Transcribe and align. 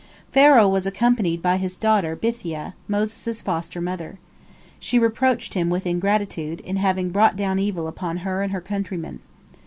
"Pharaoh 0.33 0.67
was 0.67 0.87
accompanied 0.87 1.43
by 1.43 1.57
his 1.57 1.77
daughter 1.77 2.15
Bithiah, 2.15 2.73
Moses' 2.87 3.39
foster 3.39 3.79
mother. 3.79 4.17
She 4.79 4.97
reproached 4.97 5.53
him 5.53 5.69
with 5.69 5.85
ingratitude, 5.85 6.59
in 6.61 6.77
having 6.77 7.11
brought 7.11 7.35
down 7.35 7.59
evil 7.59 7.87
upon 7.87 8.17
her 8.25 8.41
and 8.41 8.51
her 8.51 8.61
countrymen. 8.61 9.19